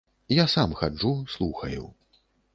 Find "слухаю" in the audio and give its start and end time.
1.35-1.93